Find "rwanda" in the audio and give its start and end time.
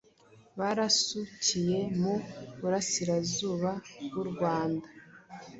4.31-4.87